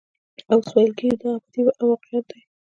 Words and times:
اوس 0.51 0.67
ویل 0.75 0.91
کېږي 0.99 1.17
دا 1.21 1.29
ابدي 1.37 1.61
واقعیت 1.89 2.25
دی. 2.31 2.41